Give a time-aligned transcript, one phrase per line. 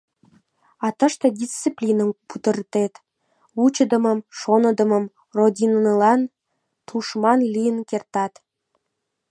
[0.85, 2.93] А тыште дисциплиным пудыртет—
[3.57, 5.05] вучыдымым-шоныдымым
[5.37, 6.21] Родинылан
[6.87, 8.33] тушман лийын кертат...»